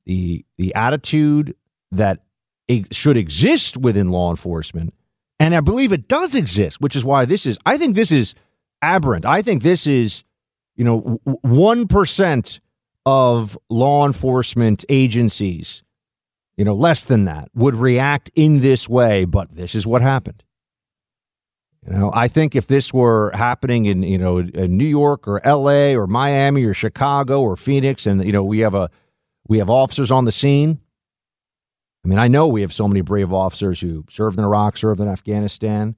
the 0.09 0.45
the 0.57 0.75
attitude 0.75 1.55
that 1.93 2.25
it 2.67 2.93
should 2.95 3.17
exist 3.17 3.77
within 3.77 4.09
law 4.09 4.31
enforcement, 4.31 4.93
and 5.39 5.55
I 5.55 5.61
believe 5.61 5.93
it 5.93 6.09
does 6.09 6.35
exist, 6.35 6.81
which 6.81 6.97
is 6.97 7.05
why 7.05 7.25
this 7.27 7.47
is. 7.47 7.59
I 7.65 7.79
think 7.79 7.95
this 7.95 8.11
is 8.11 8.35
aberrant. 8.83 9.25
I 9.25 9.43
think 9.43 9.63
this 9.63 9.87
is, 9.87 10.25
you 10.77 10.85
know, 10.85 11.21
one 11.43 11.87
percent 11.87 12.59
of 13.11 13.57
law 13.71 14.07
enforcement 14.07 14.85
agencies, 14.91 15.83
you 16.59 16.65
know, 16.65 16.75
less 16.75 17.07
than 17.07 17.25
that 17.25 17.49
would 17.55 17.75
react 17.75 18.31
in 18.35 18.61
this 18.61 18.87
way. 18.87 19.25
But 19.25 19.57
this 19.57 19.75
is 19.75 19.87
what 19.87 20.03
happened. 20.03 20.43
You 21.87 21.95
know, 21.95 22.11
I 22.13 22.29
think 22.29 22.55
if 22.55 22.67
this 22.67 22.93
were 22.93 23.31
happening 23.31 23.87
in 23.87 24.03
you 24.03 24.19
know 24.19 24.39
in 24.39 24.77
New 24.77 24.85
York 24.85 25.27
or 25.27 25.45
L.A. 25.47 25.97
or 25.97 26.07
Miami 26.07 26.65
or 26.65 26.75
Chicago 26.75 27.41
or 27.41 27.57
Phoenix, 27.57 28.07
and 28.07 28.23
you 28.27 28.33
know 28.33 28.45
we 28.45 28.59
have 28.59 28.75
a 28.75 28.91
we 29.47 29.57
have 29.57 29.71
officers 29.71 30.11
on 30.11 30.27
the 30.27 30.33
scene. 30.33 30.79
I 32.05 32.09
mean, 32.09 32.19
I 32.19 32.29
know 32.29 32.47
we 32.47 32.61
have 32.61 32.75
so 32.75 32.87
many 32.87 33.01
brave 33.01 33.33
officers 33.33 33.81
who 33.81 34.05
served 34.11 34.39
in 34.39 34.45
Iraq, 34.45 34.77
served 34.77 35.01
in 35.01 35.09
Afghanistan, 35.09 35.97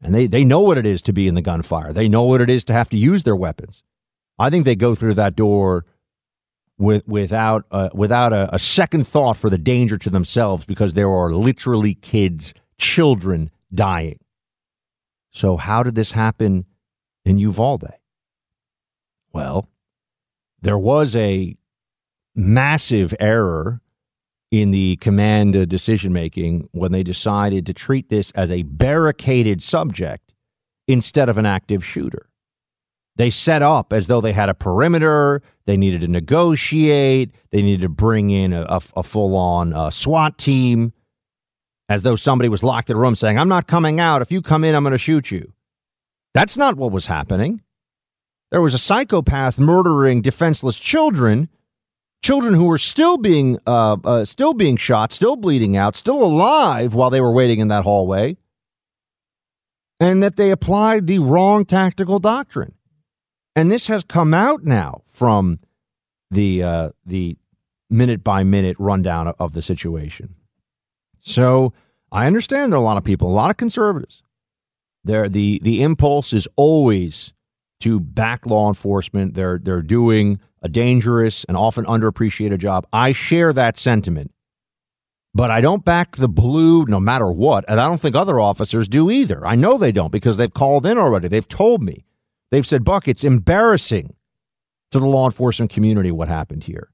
and 0.00 0.14
they, 0.14 0.26
they 0.26 0.44
know 0.44 0.60
what 0.60 0.78
it 0.78 0.86
is 0.86 1.02
to 1.02 1.12
be 1.12 1.26
in 1.26 1.34
the 1.34 1.42
gunfire. 1.42 1.92
They 1.92 2.08
know 2.08 2.22
what 2.22 2.40
it 2.40 2.48
is 2.48 2.64
to 2.64 2.72
have 2.72 2.88
to 2.90 2.96
use 2.96 3.24
their 3.24 3.36
weapons. 3.36 3.82
I 4.38 4.50
think 4.50 4.64
they 4.64 4.76
go 4.76 4.94
through 4.94 5.14
that 5.14 5.36
door 5.36 5.84
with, 6.78 7.06
without, 7.06 7.66
uh, 7.70 7.90
without 7.92 8.32
a, 8.32 8.54
a 8.54 8.58
second 8.58 9.06
thought 9.06 9.36
for 9.36 9.50
the 9.50 9.58
danger 9.58 9.98
to 9.98 10.10
themselves 10.10 10.64
because 10.64 10.94
there 10.94 11.10
are 11.10 11.32
literally 11.32 11.94
kids, 11.94 12.54
children 12.78 13.50
dying. 13.74 14.18
So, 15.30 15.56
how 15.56 15.82
did 15.82 15.94
this 15.94 16.12
happen 16.12 16.64
in 17.24 17.38
Uvalde? 17.38 17.92
Well, 19.32 19.68
there 20.62 20.78
was 20.78 21.14
a 21.14 21.56
massive 22.34 23.14
error 23.20 23.80
in 24.50 24.70
the 24.70 24.96
command 24.96 25.68
decision 25.68 26.12
making 26.12 26.68
when 26.72 26.92
they 26.92 27.02
decided 27.02 27.66
to 27.66 27.74
treat 27.74 28.08
this 28.08 28.30
as 28.32 28.50
a 28.50 28.62
barricaded 28.62 29.62
subject 29.62 30.32
instead 30.86 31.28
of 31.28 31.36
an 31.36 31.44
active 31.44 31.84
shooter. 31.84 32.27
They 33.18 33.30
set 33.30 33.62
up 33.62 33.92
as 33.92 34.06
though 34.06 34.20
they 34.20 34.32
had 34.32 34.48
a 34.48 34.54
perimeter. 34.54 35.42
They 35.66 35.76
needed 35.76 36.00
to 36.02 36.08
negotiate. 36.08 37.32
They 37.50 37.62
needed 37.62 37.82
to 37.82 37.88
bring 37.88 38.30
in 38.30 38.52
a, 38.52 38.62
a, 38.62 38.80
a 38.96 39.02
full 39.02 39.36
on 39.36 39.74
uh, 39.74 39.90
SWAT 39.90 40.38
team, 40.38 40.92
as 41.88 42.04
though 42.04 42.16
somebody 42.16 42.48
was 42.48 42.62
locked 42.62 42.88
in 42.88 42.96
a 42.96 42.98
room 42.98 43.16
saying, 43.16 43.38
I'm 43.38 43.48
not 43.48 43.66
coming 43.66 43.98
out. 43.98 44.22
If 44.22 44.32
you 44.32 44.40
come 44.40 44.62
in, 44.64 44.74
I'm 44.74 44.84
going 44.84 44.92
to 44.92 44.98
shoot 44.98 45.30
you. 45.30 45.52
That's 46.32 46.56
not 46.56 46.76
what 46.76 46.92
was 46.92 47.06
happening. 47.06 47.62
There 48.52 48.62
was 48.62 48.72
a 48.72 48.78
psychopath 48.78 49.58
murdering 49.58 50.22
defenseless 50.22 50.78
children 50.78 51.48
children 52.22 52.54
who 52.54 52.64
were 52.64 52.78
still 52.78 53.16
being 53.16 53.58
uh, 53.66 53.96
uh, 54.04 54.24
still 54.24 54.54
being 54.54 54.76
shot, 54.76 55.12
still 55.12 55.36
bleeding 55.36 55.76
out, 55.76 55.96
still 55.96 56.22
alive 56.22 56.94
while 56.94 57.10
they 57.10 57.20
were 57.20 57.32
waiting 57.32 57.60
in 57.60 57.68
that 57.68 57.84
hallway, 57.84 58.36
and 60.00 60.22
that 60.22 60.36
they 60.36 60.50
applied 60.50 61.06
the 61.06 61.18
wrong 61.18 61.64
tactical 61.64 62.18
doctrine. 62.18 62.74
And 63.58 63.72
this 63.72 63.88
has 63.88 64.04
come 64.04 64.34
out 64.34 64.62
now 64.62 65.02
from 65.08 65.58
the 66.30 66.62
uh, 66.62 66.90
the 67.04 67.36
minute 67.90 68.22
by 68.22 68.44
minute 68.44 68.76
rundown 68.78 69.26
of 69.26 69.52
the 69.52 69.62
situation. 69.62 70.36
So 71.18 71.72
I 72.12 72.28
understand 72.28 72.72
there 72.72 72.78
are 72.78 72.82
a 72.82 72.84
lot 72.84 72.98
of 72.98 73.02
people, 73.02 73.28
a 73.28 73.34
lot 73.34 73.50
of 73.50 73.56
conservatives. 73.56 74.22
There, 75.02 75.28
the 75.28 75.60
the 75.64 75.82
impulse 75.82 76.32
is 76.32 76.46
always 76.54 77.32
to 77.80 77.98
back 77.98 78.46
law 78.46 78.68
enforcement. 78.68 79.34
They're 79.34 79.58
they're 79.58 79.82
doing 79.82 80.38
a 80.62 80.68
dangerous 80.68 81.42
and 81.42 81.56
often 81.56 81.84
underappreciated 81.86 82.58
job. 82.58 82.86
I 82.92 83.10
share 83.10 83.52
that 83.54 83.76
sentiment. 83.76 84.30
But 85.34 85.50
I 85.50 85.60
don't 85.60 85.84
back 85.84 86.14
the 86.14 86.28
blue 86.28 86.84
no 86.84 87.00
matter 87.00 87.28
what. 87.28 87.64
And 87.66 87.80
I 87.80 87.88
don't 87.88 88.00
think 88.00 88.14
other 88.14 88.38
officers 88.38 88.86
do 88.86 89.10
either. 89.10 89.44
I 89.44 89.56
know 89.56 89.78
they 89.78 89.90
don't 89.90 90.12
because 90.12 90.36
they've 90.36 90.54
called 90.54 90.86
in 90.86 90.96
already. 90.96 91.26
They've 91.26 91.48
told 91.48 91.82
me. 91.82 92.04
They've 92.50 92.66
said, 92.66 92.84
Buck, 92.84 93.08
it's 93.08 93.24
embarrassing 93.24 94.14
to 94.90 94.98
the 94.98 95.06
law 95.06 95.26
enforcement 95.26 95.70
community 95.70 96.10
what 96.10 96.28
happened 96.28 96.64
here. 96.64 96.90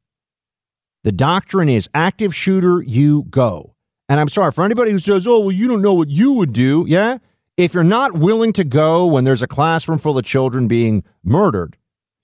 The 1.04 1.12
doctrine 1.12 1.68
is 1.68 1.88
active 1.94 2.34
shooter, 2.34 2.82
you 2.82 3.24
go. 3.24 3.74
And 4.08 4.18
I'm 4.18 4.28
sorry 4.28 4.52
for 4.52 4.64
anybody 4.64 4.90
who 4.90 4.98
says, 4.98 5.26
oh, 5.26 5.40
well, 5.40 5.52
you 5.52 5.68
don't 5.68 5.82
know 5.82 5.94
what 5.94 6.08
you 6.08 6.32
would 6.32 6.52
do. 6.52 6.84
Yeah. 6.88 7.18
If 7.56 7.72
you're 7.72 7.84
not 7.84 8.14
willing 8.14 8.52
to 8.54 8.64
go 8.64 9.06
when 9.06 9.24
there's 9.24 9.42
a 9.42 9.46
classroom 9.46 9.98
full 9.98 10.18
of 10.18 10.24
children 10.24 10.66
being 10.66 11.04
murdered, 11.22 11.76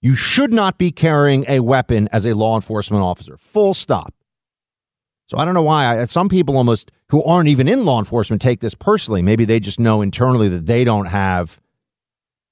you 0.02 0.14
should 0.14 0.52
not 0.52 0.78
be 0.78 0.90
carrying 0.90 1.44
a 1.46 1.60
weapon 1.60 2.08
as 2.10 2.26
a 2.26 2.34
law 2.34 2.56
enforcement 2.56 3.02
officer. 3.02 3.36
Full 3.36 3.74
stop. 3.74 4.14
So 5.28 5.38
I 5.38 5.44
don't 5.44 5.54
know 5.54 5.62
why 5.62 6.00
I, 6.00 6.04
some 6.06 6.28
people 6.28 6.56
almost 6.56 6.90
who 7.10 7.22
aren't 7.22 7.48
even 7.48 7.68
in 7.68 7.84
law 7.84 7.98
enforcement 8.00 8.42
take 8.42 8.60
this 8.60 8.74
personally. 8.74 9.22
Maybe 9.22 9.44
they 9.44 9.60
just 9.60 9.78
know 9.78 10.02
internally 10.02 10.48
that 10.48 10.66
they 10.66 10.82
don't 10.84 11.06
have 11.06 11.60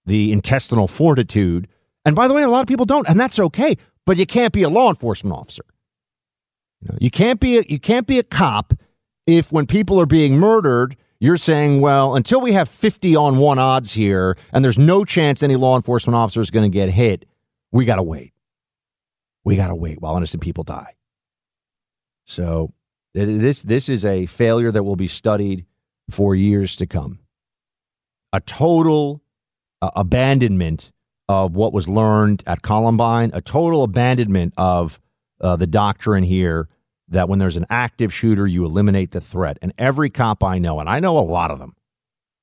the 0.08 0.32
intestinal 0.32 0.88
fortitude. 0.88 1.68
And 2.04 2.16
by 2.16 2.26
the 2.26 2.34
way, 2.34 2.42
a 2.42 2.48
lot 2.48 2.62
of 2.62 2.66
people 2.66 2.86
don't, 2.86 3.08
and 3.08 3.20
that's 3.20 3.38
okay. 3.38 3.76
But 4.04 4.16
you 4.16 4.26
can't 4.26 4.52
be 4.52 4.62
a 4.62 4.68
law 4.68 4.88
enforcement 4.88 5.36
officer. 5.36 5.64
You, 6.80 6.88
know, 6.88 6.98
you 7.00 7.10
can't 7.10 7.38
be 7.38 7.58
a, 7.58 7.62
you 7.68 7.78
can't 7.78 8.06
be 8.06 8.18
a 8.18 8.22
cop 8.22 8.74
if 9.26 9.52
when 9.52 9.66
people 9.66 10.00
are 10.00 10.06
being 10.06 10.38
murdered, 10.38 10.96
you're 11.20 11.36
saying, 11.36 11.80
well, 11.80 12.16
until 12.16 12.40
we 12.40 12.52
have 12.52 12.68
50 12.68 13.14
on 13.14 13.36
one 13.38 13.58
odds 13.58 13.92
here, 13.92 14.36
and 14.52 14.64
there's 14.64 14.78
no 14.78 15.04
chance 15.04 15.42
any 15.42 15.56
law 15.56 15.76
enforcement 15.76 16.16
officer 16.16 16.40
is 16.40 16.50
going 16.50 16.70
to 16.70 16.74
get 16.74 16.88
hit, 16.88 17.26
we 17.70 17.84
got 17.84 17.96
to 17.96 18.02
wait. 18.02 18.32
We 19.44 19.56
got 19.56 19.68
to 19.68 19.74
wait 19.74 20.00
while 20.00 20.16
innocent 20.16 20.42
people 20.42 20.64
die. 20.64 20.94
So 22.24 22.72
this 23.14 23.62
this 23.62 23.88
is 23.88 24.04
a 24.04 24.26
failure 24.26 24.70
that 24.70 24.84
will 24.84 24.96
be 24.96 25.08
studied 25.08 25.64
for 26.10 26.34
years 26.34 26.76
to 26.76 26.86
come. 26.86 27.18
A 28.32 28.40
total 28.40 29.22
uh, 29.82 29.90
abandonment 29.96 30.92
of 31.28 31.54
what 31.54 31.72
was 31.72 31.88
learned 31.88 32.42
at 32.46 32.62
Columbine, 32.62 33.30
a 33.34 33.40
total 33.40 33.82
abandonment 33.82 34.54
of 34.56 34.98
uh, 35.40 35.56
the 35.56 35.66
doctrine 35.66 36.24
here 36.24 36.68
that 37.08 37.28
when 37.28 37.38
there's 37.38 37.56
an 37.56 37.66
active 37.70 38.12
shooter, 38.12 38.46
you 38.46 38.64
eliminate 38.64 39.12
the 39.12 39.20
threat. 39.20 39.58
And 39.62 39.72
every 39.78 40.10
cop 40.10 40.42
I 40.44 40.58
know, 40.58 40.80
and 40.80 40.88
I 40.88 41.00
know 41.00 41.18
a 41.18 41.20
lot 41.20 41.50
of 41.50 41.58
them, 41.58 41.74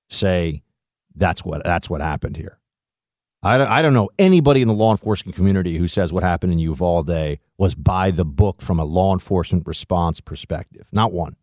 say 0.10 0.64
that's 1.16 1.44
what 1.44 1.64
that's 1.64 1.90
what 1.90 2.02
happened 2.02 2.38
here. 2.38 2.60
I, 3.44 3.64
I 3.64 3.82
don't 3.82 3.94
know 3.94 4.10
anybody 4.18 4.62
in 4.62 4.68
the 4.68 4.74
law 4.74 4.92
enforcement 4.92 5.36
community 5.36 5.78
who 5.78 5.88
says 5.88 6.12
what 6.12 6.24
happened 6.24 6.52
in 6.52 6.60
Uvalde 6.60 7.38
was 7.58 7.76
by 7.76 8.12
the 8.12 8.26
book 8.26 8.62
from 8.62 8.80
a 8.80 8.86
law 8.86 9.14
enforcement 9.14 9.68
response 9.68 10.20
perspective. 10.20 10.88
Not 10.92 11.14
one. 11.14 11.36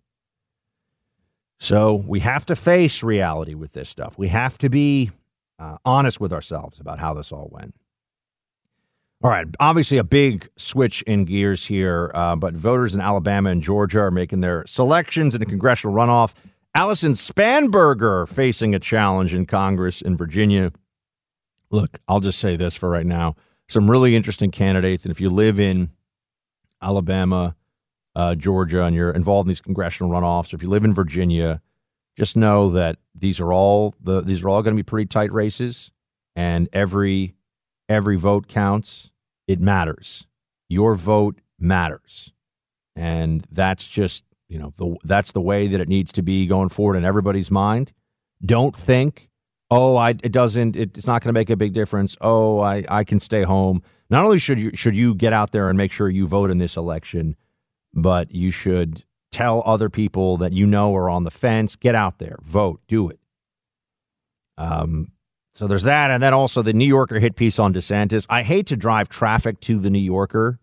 So 1.61 2.03
we 2.09 2.19
have 2.21 2.45
to 2.47 2.57
face 2.57 3.05
reality 3.05 3.55
with 3.55 3.73
this 3.73 3.89
stuff. 3.89 4.19
We 4.19 4.29
have 4.29 4.59
to 4.59 4.69
be 4.69 5.13
uh, 5.63 5.77
honest 5.85 6.21
with 6.21 6.33
ourselves 6.33 6.81
about 6.81 6.99
how 6.99 7.15
this 7.15 7.31
all 7.31 7.49
went. 7.53 7.75
All 9.23 9.31
right, 9.31 9.47
obviously 9.61 9.99
a 9.99 10.05
big 10.05 10.49
switch 10.57 11.03
in 11.03 11.25
gears 11.25 11.65
here, 11.65 12.11
uh, 12.15 12.35
but 12.35 12.55
voters 12.55 12.97
in 12.97 13.01
Alabama 13.01 13.51
and 13.51 13.63
Georgia 13.63 14.01
are 14.01 14.11
making 14.11 14.41
their 14.41 14.67
selections 14.67 15.35
in 15.35 15.39
the 15.39 15.47
congressional 15.47 15.95
runoff. 15.95 16.35
Allison 16.75 17.13
Spanberger 17.13 18.29
facing 18.29 18.75
a 18.75 18.81
challenge 18.81 19.33
in 19.33 19.47
Congress 19.47 20.03
in 20.03 20.17
Virginia. 20.17 20.73
Look, 21.71 22.01
I'll 22.09 22.21
just 22.21 22.41
say 22.41 22.57
this 22.57 22.75
for 22.75 22.89
right 22.89 23.07
now. 23.07 23.37
Some 23.69 23.89
really 23.89 24.17
interesting 24.17 24.51
candidates. 24.51 25.05
And 25.05 25.13
if 25.13 25.21
you 25.21 25.31
live 25.31 25.61
in 25.61 25.91
Alabama, 26.83 27.55
uh, 28.17 28.35
Georgia, 28.35 28.83
and 28.85 28.97
you're 28.97 29.13
involved 29.13 29.47
in 29.47 29.51
these 29.51 29.61
congressional 29.61 30.11
runoffs, 30.11 30.53
or 30.53 30.57
if 30.57 30.63
you 30.65 30.69
live 30.69 30.85
in 30.85 30.95
Virginia, 30.95 31.63
just 32.17 32.37
know 32.37 32.71
that 32.71 32.97
these 33.15 33.41
are 33.41 33.53
all 33.53 33.95
the 34.01 34.21
these 34.21 34.43
are 34.45 34.49
all 34.49 34.63
going 34.63 34.77
to 34.77 34.83
be 34.83 34.87
pretty 34.87 35.07
tight 35.07 35.33
races, 35.33 35.91
and 36.37 36.69
every 36.73 37.35
every 37.89 38.17
vote 38.17 38.49
counts. 38.49 39.11
It 39.49 39.61
matters. 39.61 40.27
Your 40.69 40.95
vote 40.95 41.41
matters, 41.59 42.33
and 42.95 43.45
that's 43.51 43.87
just 43.87 44.25
you 44.49 44.59
know 44.59 44.73
the 44.77 44.97
that's 45.05 45.33
the 45.33 45.41
way 45.41 45.67
that 45.67 45.81
it 45.81 45.89
needs 45.89 46.13
to 46.13 46.23
be 46.23 46.47
going 46.47 46.69
forward 46.69 46.97
in 46.97 47.05
everybody's 47.05 47.51
mind. 47.51 47.93
Don't 48.45 48.75
think 48.75 49.29
oh, 49.73 49.97
I, 49.97 50.11
it 50.11 50.33
doesn't, 50.33 50.77
it, 50.77 50.99
it's 50.99 51.07
not 51.07 51.23
going 51.23 51.33
to 51.35 51.39
make 51.39 51.49
a 51.49 51.57
big 51.57 51.73
difference. 51.73 52.15
Oh, 52.21 52.61
I, 52.61 52.85
I 52.91 53.05
can 53.05 53.19
stay 53.19 53.43
home. 53.43 53.83
Not 54.11 54.23
only 54.23 54.39
should 54.39 54.61
you 54.61 54.73
should 54.75 54.95
you 54.95 55.15
get 55.15 55.33
out 55.33 55.53
there 55.53 55.71
and 55.71 55.79
make 55.79 55.91
sure 55.91 56.11
you 56.11 56.27
vote 56.27 56.51
in 56.51 56.59
this 56.59 56.77
election, 56.77 57.35
but 57.95 58.31
you 58.31 58.51
should 58.51 59.03
tell 59.33 59.63
other 59.67 59.91
people 59.91 60.37
that 60.39 60.53
you 60.53 60.67
know 60.67 60.95
are 60.95 61.11
on 61.11 61.25
the 61.25 61.31
fence. 61.31 61.77
Get 61.77 61.95
out 61.95 62.19
there, 62.19 62.39
vote, 62.43 62.81
do 62.87 63.09
it. 63.09 63.19
Um, 64.59 65.09
so 65.55 65.67
there's 65.67 65.83
that, 65.83 66.11
and 66.11 66.23
then 66.23 66.33
also 66.33 66.63
the 66.63 66.73
New 66.73 66.87
Yorker 66.87 67.19
hit 67.19 67.37
piece 67.37 67.59
on 67.59 67.75
DeSantis. 67.75 68.27
I 68.31 68.43
hate 68.43 68.69
to 68.69 68.77
drive 68.77 69.09
traffic 69.09 69.61
to 69.61 69.79
the 69.79 69.91
New 69.91 69.99
Yorker, 69.99 70.59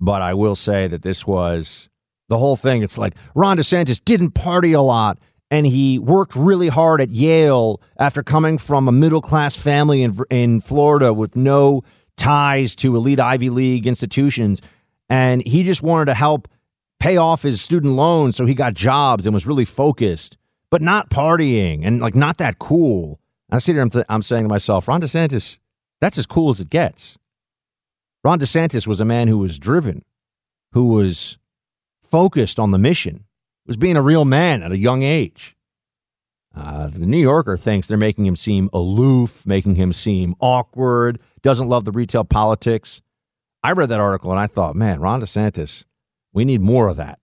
but 0.00 0.22
I 0.22 0.34
will 0.34 0.56
say 0.56 0.88
that 0.88 1.02
this 1.02 1.26
was 1.26 1.88
the 2.28 2.38
whole 2.38 2.56
thing. 2.56 2.82
It's 2.82 2.98
like 2.98 3.14
Ron 3.34 3.58
DeSantis 3.58 4.02
didn't 4.02 4.32
party 4.32 4.72
a 4.72 4.80
lot 4.80 5.18
and 5.54 5.66
he 5.66 6.00
worked 6.00 6.34
really 6.34 6.68
hard 6.68 7.00
at 7.00 7.10
Yale 7.10 7.80
after 7.98 8.22
coming 8.24 8.58
from 8.58 8.88
a 8.88 8.92
middle 8.92 9.22
class 9.22 9.54
family 9.54 10.02
in 10.02 10.18
in 10.30 10.60
Florida 10.60 11.12
with 11.12 11.36
no 11.36 11.84
ties 12.16 12.74
to 12.76 12.96
elite 12.96 13.20
Ivy 13.20 13.50
League 13.50 13.86
institutions, 13.86 14.60
and 15.08 15.46
he 15.46 15.62
just 15.62 15.82
wanted 15.82 16.06
to 16.06 16.14
help 16.14 16.48
pay 17.00 17.16
off 17.16 17.42
his 17.42 17.60
student 17.60 17.94
loans, 17.94 18.36
so 18.36 18.46
he 18.46 18.54
got 18.54 18.74
jobs 18.74 19.26
and 19.26 19.34
was 19.34 19.46
really 19.46 19.64
focused, 19.64 20.36
but 20.70 20.82
not 20.82 21.10
partying 21.10 21.80
and 21.84 22.00
like 22.00 22.14
not 22.14 22.38
that 22.38 22.58
cool. 22.58 23.20
I 23.50 23.58
sit 23.58 23.74
here, 23.74 23.82
I'm, 23.82 23.90
th- 23.90 24.06
I'm 24.08 24.22
saying 24.22 24.44
to 24.44 24.48
myself, 24.48 24.88
Ron 24.88 25.00
DeSantis, 25.00 25.58
that's 26.00 26.18
as 26.18 26.26
cool 26.26 26.50
as 26.50 26.60
it 26.60 26.70
gets. 26.70 27.18
Ron 28.24 28.40
DeSantis 28.40 28.86
was 28.86 29.00
a 29.00 29.04
man 29.04 29.28
who 29.28 29.38
was 29.38 29.58
driven, 29.58 30.04
who 30.72 30.88
was 30.88 31.38
focused 32.02 32.58
on 32.58 32.70
the 32.70 32.78
mission 32.78 33.24
was 33.66 33.76
being 33.76 33.96
a 33.96 34.02
real 34.02 34.24
man 34.24 34.62
at 34.62 34.72
a 34.72 34.78
young 34.78 35.02
age. 35.02 35.56
Uh, 36.56 36.86
the 36.88 37.06
New 37.06 37.18
Yorker 37.18 37.56
thinks 37.56 37.88
they're 37.88 37.98
making 37.98 38.26
him 38.26 38.36
seem 38.36 38.70
aloof, 38.72 39.44
making 39.44 39.74
him 39.74 39.92
seem 39.92 40.34
awkward, 40.38 41.18
doesn't 41.42 41.68
love 41.68 41.84
the 41.84 41.92
retail 41.92 42.24
politics. 42.24 43.00
I 43.62 43.72
read 43.72 43.88
that 43.88 44.00
article 44.00 44.30
and 44.30 44.38
I 44.38 44.46
thought, 44.46 44.76
man, 44.76 45.00
Ron 45.00 45.20
DeSantis, 45.20 45.84
we 46.34 46.44
need 46.44 46.60
more 46.60 46.88
of 46.88 46.98
that. 46.98 47.18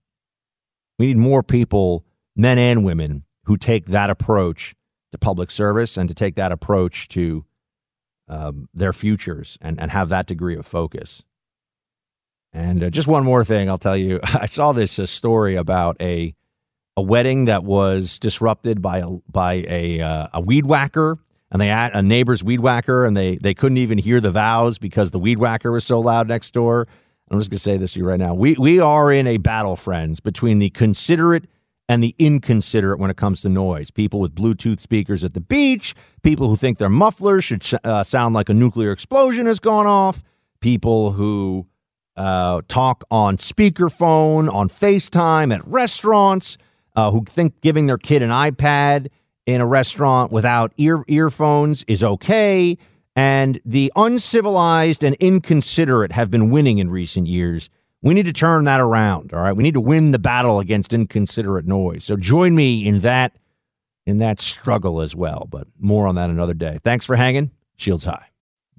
We 0.98 1.06
need 1.06 1.18
more 1.18 1.42
people, 1.42 2.04
men 2.34 2.58
and 2.58 2.84
women, 2.84 3.24
who 3.44 3.56
take 3.56 3.86
that 3.86 4.10
approach 4.10 4.74
to 5.12 5.18
public 5.18 5.50
service 5.50 5.96
and 5.96 6.08
to 6.08 6.14
take 6.14 6.36
that 6.36 6.50
approach 6.50 7.08
to 7.08 7.44
um, 8.28 8.68
their 8.72 8.92
futures 8.92 9.58
and, 9.60 9.78
and 9.80 9.90
have 9.90 10.08
that 10.08 10.26
degree 10.26 10.56
of 10.56 10.66
focus. 10.66 11.22
And 12.52 12.84
uh, 12.84 12.90
just 12.90 13.08
one 13.08 13.24
more 13.24 13.44
thing, 13.44 13.68
I'll 13.68 13.78
tell 13.78 13.96
you. 13.96 14.20
I 14.22 14.46
saw 14.46 14.72
this 14.72 14.98
uh, 14.98 15.06
story 15.06 15.56
about 15.56 15.96
a 16.00 16.34
a 16.94 17.00
wedding 17.00 17.46
that 17.46 17.64
was 17.64 18.18
disrupted 18.18 18.82
by 18.82 18.98
a 18.98 19.08
by 19.30 19.64
a 19.68 20.00
uh, 20.00 20.28
a 20.34 20.40
weed 20.40 20.66
whacker, 20.66 21.18
and 21.50 21.60
they 21.60 21.70
a 21.70 22.02
neighbor's 22.02 22.44
weed 22.44 22.60
whacker, 22.60 23.04
and 23.04 23.16
they 23.16 23.36
they 23.36 23.54
couldn't 23.54 23.78
even 23.78 23.96
hear 23.98 24.20
the 24.20 24.30
vows 24.30 24.78
because 24.78 25.10
the 25.10 25.18
weed 25.18 25.38
whacker 25.38 25.72
was 25.72 25.84
so 25.84 26.00
loud 26.00 26.28
next 26.28 26.52
door. 26.52 26.86
I'm 27.30 27.38
just 27.38 27.50
gonna 27.50 27.58
say 27.58 27.76
this 27.76 27.94
to 27.94 28.00
you 28.00 28.06
right 28.06 28.18
now. 28.18 28.34
We 28.34 28.54
we 28.58 28.80
are 28.80 29.10
in 29.10 29.26
a 29.26 29.38
battle, 29.38 29.76
friends, 29.76 30.20
between 30.20 30.58
the 30.58 30.70
considerate 30.70 31.44
and 31.88 32.02
the 32.02 32.14
inconsiderate 32.18 32.98
when 32.98 33.10
it 33.10 33.16
comes 33.16 33.42
to 33.42 33.48
noise. 33.48 33.90
People 33.90 34.20
with 34.20 34.34
Bluetooth 34.34 34.80
speakers 34.80 35.24
at 35.24 35.34
the 35.34 35.40
beach, 35.40 35.94
people 36.22 36.48
who 36.48 36.56
think 36.56 36.78
their 36.78 36.88
mufflers 36.88 37.44
should 37.44 37.64
uh, 37.84 38.04
sound 38.04 38.34
like 38.34 38.48
a 38.48 38.54
nuclear 38.54 38.92
explosion 38.92 39.46
has 39.46 39.58
gone 39.58 39.86
off, 39.86 40.22
people 40.60 41.12
who 41.12 41.66
uh, 42.16 42.62
talk 42.68 43.04
on 43.10 43.36
speakerphone, 43.36 44.52
on 44.52 44.68
FaceTime, 44.68 45.54
at 45.54 45.66
restaurants, 45.66 46.56
uh, 46.94 47.10
who 47.10 47.24
think 47.24 47.60
giving 47.60 47.86
their 47.86 47.98
kid 47.98 48.22
an 48.22 48.30
iPad 48.30 49.08
in 49.46 49.60
a 49.60 49.66
restaurant 49.66 50.30
without 50.30 50.72
ear 50.76 51.04
earphones 51.08 51.84
is 51.88 52.04
okay. 52.04 52.76
And 53.14 53.60
the 53.64 53.92
uncivilized 53.94 55.04
and 55.04 55.14
inconsiderate 55.16 56.12
have 56.12 56.30
been 56.30 56.50
winning 56.50 56.78
in 56.78 56.90
recent 56.90 57.26
years. 57.26 57.68
We 58.00 58.14
need 58.14 58.26
to 58.26 58.32
turn 58.32 58.64
that 58.64 58.80
around. 58.80 59.32
All 59.32 59.40
right. 59.40 59.54
We 59.54 59.62
need 59.62 59.74
to 59.74 59.80
win 59.80 60.12
the 60.12 60.18
battle 60.18 60.58
against 60.60 60.94
inconsiderate 60.94 61.66
noise. 61.66 62.04
So 62.04 62.16
join 62.16 62.54
me 62.54 62.86
in 62.86 63.00
that 63.00 63.36
in 64.04 64.18
that 64.18 64.40
struggle 64.40 65.00
as 65.00 65.14
well. 65.14 65.46
But 65.48 65.68
more 65.78 66.08
on 66.08 66.16
that 66.16 66.30
another 66.30 66.54
day. 66.54 66.78
Thanks 66.82 67.04
for 67.04 67.16
hanging. 67.16 67.50
Shields 67.76 68.04
high. 68.04 68.26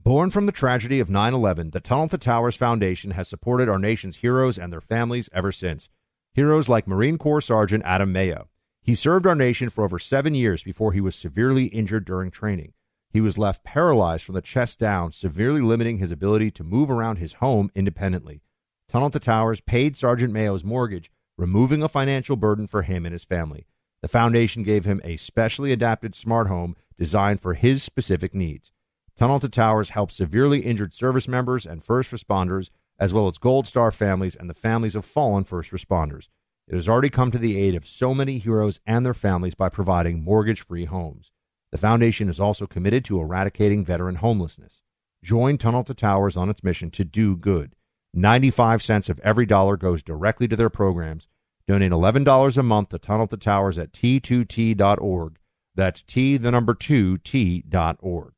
Born 0.04 0.32
from 0.32 0.48
the 0.48 0.52
tragedy 0.52 1.00
of 1.00 1.10
9 1.10 1.34
11, 1.34 1.70
the 1.70 1.80
Tunnel 1.80 2.10
to 2.10 2.18
Towers 2.18 2.58
Foundation 2.58 3.12
has 3.12 3.30
supported 3.30 3.70
our 3.70 3.80
nation's 3.80 4.18
heroes 4.18 4.60
and 4.60 4.74
their 4.74 4.82
families 4.82 5.30
ever 5.32 5.54
since. 5.54 5.88
Heroes 6.34 6.68
like 6.68 6.88
Marine 6.88 7.18
Corps 7.18 7.40
Sergeant 7.40 7.84
Adam 7.86 8.12
Mayo. 8.12 8.50
He 8.82 8.96
served 8.96 9.26
our 9.26 9.36
nation 9.36 9.70
for 9.70 9.86
over 9.86 10.00
seven 10.00 10.36
years 10.36 10.62
before 10.62 10.92
he 10.92 11.00
was 11.00 11.16
severely 11.16 11.66
injured 11.68 12.04
during 12.04 12.32
training. 12.32 12.74
He 13.14 13.22
was 13.22 13.38
left 13.38 13.64
paralyzed 13.64 14.24
from 14.24 14.34
the 14.34 14.42
chest 14.42 14.80
down, 14.80 15.12
severely 15.12 15.62
limiting 15.62 16.00
his 16.00 16.10
ability 16.10 16.50
to 16.50 16.64
move 16.64 16.90
around 16.90 17.18
his 17.18 17.34
home 17.34 17.70
independently. 17.76 18.42
Tunnel 18.90 19.12
to 19.12 19.20
Towers 19.20 19.62
paid 19.62 19.96
Sergeant 19.96 20.34
Mayo's 20.34 20.64
mortgage, 20.64 21.12
removing 21.38 21.84
a 21.84 21.88
financial 21.88 22.36
burden 22.36 22.66
for 22.66 22.82
him 22.82 23.06
and 23.06 23.14
his 23.14 23.24
family. 23.24 23.68
The 24.02 24.08
foundation 24.08 24.64
gave 24.64 24.86
him 24.86 25.00
a 25.04 25.18
specially 25.18 25.72
adapted 25.72 26.16
smart 26.16 26.48
home 26.48 26.76
designed 26.98 27.40
for 27.40 27.54
his 27.54 27.84
specific 27.84 28.34
needs. 28.34 28.72
Tunnel 29.16 29.40
to 29.42 29.50
Towers 29.50 29.92
helps 29.92 30.16
severely 30.16 30.62
injured 30.62 30.96
service 30.96 31.28
members 31.28 31.68
and 31.68 31.84
first 31.84 32.10
responders, 32.10 32.72
as 32.98 33.14
well 33.14 33.28
as 33.28 33.38
Gold 33.38 33.68
Star 33.68 33.92
families 33.92 34.36
and 34.36 34.50
the 34.50 34.56
families 34.56 34.96
of 34.96 35.06
fallen 35.06 35.44
first 35.44 35.70
responders. 35.70 36.30
It 36.68 36.74
has 36.74 36.90
already 36.90 37.12
come 37.12 37.30
to 37.30 37.38
the 37.38 37.60
aid 37.60 37.76
of 37.76 37.86
so 37.86 38.16
many 38.16 38.40
heroes 38.40 38.80
and 38.88 39.06
their 39.06 39.14
families 39.14 39.54
by 39.54 39.70
providing 39.70 40.24
mortgage 40.24 40.62
free 40.62 40.86
homes. 40.86 41.32
The 41.74 41.80
foundation 41.80 42.30
is 42.30 42.40
also 42.40 42.68
committed 42.68 43.04
to 43.06 43.20
eradicating 43.20 43.84
veteran 43.84 44.18
homelessness. 44.18 44.82
Join 45.24 45.58
Tunnel 45.58 45.84
to 45.86 45.96
Towers 45.96 46.38
on 46.38 46.48
its 46.52 46.64
mission 46.64 46.92
to 46.92 47.04
do 47.04 47.36
good. 47.36 47.74
95 48.14 48.84
cents 48.84 49.10
of 49.10 49.20
every 49.22 49.48
dollar 49.48 49.76
goes 49.76 50.04
directly 50.04 50.48
to 50.50 50.56
their 50.56 50.70
programs. 50.70 51.28
Donate 51.68 51.92
$11 51.92 52.58
a 52.58 52.62
month 52.62 52.90
to 52.90 53.00
Tunnel 53.00 53.26
to 53.26 53.38
Towers 53.38 53.80
at 53.80 53.92
t2t.org. 53.92 55.40
That's 55.74 56.04
T, 56.04 56.38
the 56.38 56.52
number 56.52 56.76
two, 56.76 57.18
T.org. 57.18 58.34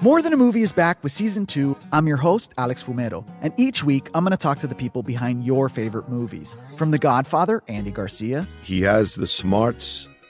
More 0.00 0.22
Than 0.22 0.32
a 0.32 0.38
Movie 0.38 0.62
is 0.62 0.72
back 0.72 1.02
with 1.02 1.12
season 1.12 1.44
two. 1.44 1.76
I'm 1.92 2.08
your 2.08 2.16
host, 2.16 2.54
Alex 2.56 2.82
Fumero, 2.82 3.28
and 3.42 3.52
each 3.58 3.84
week 3.84 4.08
I'm 4.14 4.24
going 4.24 4.30
to 4.30 4.38
talk 4.38 4.58
to 4.60 4.66
the 4.66 4.74
people 4.74 5.02
behind 5.02 5.44
your 5.44 5.68
favorite 5.68 6.08
movies. 6.08 6.56
From 6.78 6.90
The 6.90 6.98
Godfather, 6.98 7.62
Andy 7.68 7.90
Garcia. 7.90 8.46
He 8.62 8.80
has 8.80 9.14
the 9.14 9.26
smarts 9.26 10.08